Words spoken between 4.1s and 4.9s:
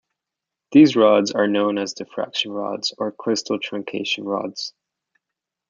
rods.